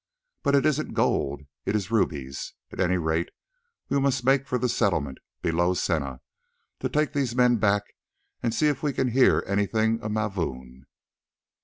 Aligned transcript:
But 0.41 0.55
it 0.55 0.65
isn't 0.65 0.95
gold, 0.95 1.43
it 1.63 1.75
is 1.75 1.91
rubies. 1.91 2.55
At 2.71 2.79
any 2.79 2.97
rate 2.97 3.29
we 3.87 3.99
must 3.99 4.23
make 4.25 4.47
for 4.47 4.57
the 4.57 4.67
Settlement 4.67 5.19
below 5.43 5.75
Sena, 5.75 6.21
to 6.79 6.89
take 6.89 7.13
these 7.13 7.35
men 7.35 7.57
back 7.57 7.83
and 8.41 8.51
see 8.51 8.65
if 8.65 8.81
we 8.81 8.93
can 8.93 9.09
hear 9.09 9.43
anything 9.45 10.01
of 10.01 10.11
Mavoom." 10.11 10.87